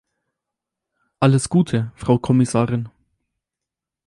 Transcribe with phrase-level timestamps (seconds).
[1.19, 2.89] Alles Gute, Frau Kommissarin!